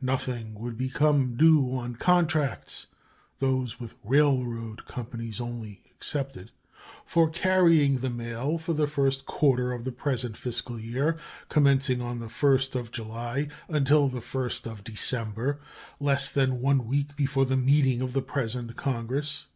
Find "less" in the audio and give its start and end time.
15.98-16.30